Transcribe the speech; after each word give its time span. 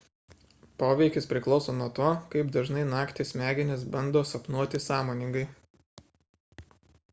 poveikis 0.83 1.27
priklauso 1.33 1.75
nuo 1.81 1.89
to 1.99 2.07
kaip 2.31 2.49
dažnai 2.55 2.87
naktį 2.95 3.27
smegenys 3.33 3.85
bando 3.97 4.25
sapnuoti 4.33 4.83
sąmoningai 4.89 5.47